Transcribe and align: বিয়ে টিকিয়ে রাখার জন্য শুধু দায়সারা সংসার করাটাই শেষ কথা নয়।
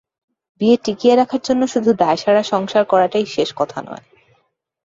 বিয়ে 0.61 0.77
টিকিয়ে 0.77 1.15
রাখার 1.15 1.41
জন্য 1.43 1.61
শুধু 1.67 1.89
দায়সারা 1.93 2.43
সংসার 2.43 2.83
করাটাই 2.85 3.25
শেষ 3.25 3.49
কথা 3.55 3.79
নয়। 3.81 4.05